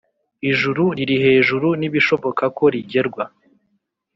Ijuru 0.49 0.83
riri 0.97 1.15
hejuru 1.25 1.67
nibishoboka 1.79 2.43
ko 2.57 2.63
rigerwa 2.73 3.23